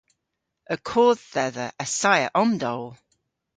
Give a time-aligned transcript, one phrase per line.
[0.73, 2.87] Y kodh dhedha assaya omdowl!